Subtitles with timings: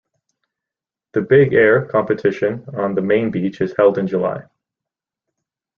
[1.13, 4.45] The "Big Air" competition on the main beach is held in July.